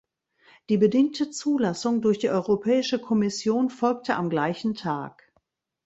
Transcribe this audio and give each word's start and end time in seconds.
Die 0.69 0.79
bedingte 0.79 1.29
Zulassung 1.29 2.01
durch 2.01 2.17
die 2.17 2.29
Europäische 2.31 2.97
Kommission 2.97 3.69
folgte 3.69 4.15
am 4.15 4.31
gleichen 4.31 4.73
Tag. 4.73 5.31